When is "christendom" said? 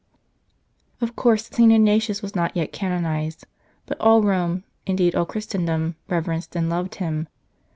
5.27-5.95